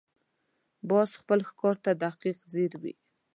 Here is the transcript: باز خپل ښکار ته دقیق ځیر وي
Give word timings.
باز 0.89 1.09
خپل 1.21 1.39
ښکار 1.49 1.75
ته 1.83 1.91
دقیق 2.03 2.37
ځیر 2.53 2.71
وي 2.81 2.93